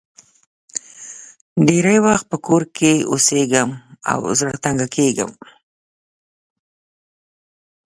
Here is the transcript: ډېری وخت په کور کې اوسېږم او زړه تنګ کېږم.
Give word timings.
ډېری 1.67 1.97
وخت 2.05 2.25
په 2.31 2.37
کور 2.45 2.63
کې 2.77 2.91
اوسېږم 3.11 3.69
او 4.11 4.19
زړه 4.39 4.53
تنګ 4.63 4.79
کېږم. 4.95 5.31